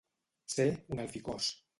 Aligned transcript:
Ser 0.53 0.65
un 0.95 1.03
alficòs. 1.03 1.51